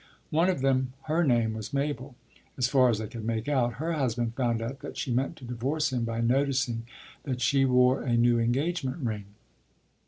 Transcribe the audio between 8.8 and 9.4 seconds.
ring.